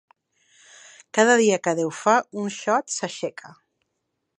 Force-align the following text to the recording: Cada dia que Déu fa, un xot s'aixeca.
Cada 1.19 1.35
dia 1.43 1.61
que 1.67 1.75
Déu 1.81 1.93
fa, 2.01 2.17
un 2.45 2.53
xot 2.59 2.97
s'aixeca. 2.97 3.57